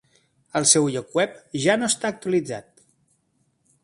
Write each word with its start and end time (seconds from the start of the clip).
El 0.59 0.63
seu 0.69 0.87
lloc 0.95 1.11
web 1.17 1.35
ja 1.65 1.75
no 1.81 1.89
està 1.93 2.11
actualitzat. 2.13 2.83